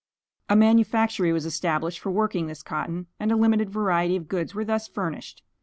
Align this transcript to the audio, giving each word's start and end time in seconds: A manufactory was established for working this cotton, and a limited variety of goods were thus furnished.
A 0.49 0.55
manufactory 0.55 1.31
was 1.31 1.45
established 1.45 1.99
for 1.99 2.09
working 2.09 2.47
this 2.47 2.63
cotton, 2.63 3.05
and 3.19 3.31
a 3.31 3.35
limited 3.35 3.69
variety 3.69 4.15
of 4.15 4.27
goods 4.27 4.55
were 4.55 4.65
thus 4.65 4.87
furnished. 4.87 5.43